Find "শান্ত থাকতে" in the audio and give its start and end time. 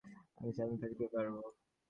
0.57-1.05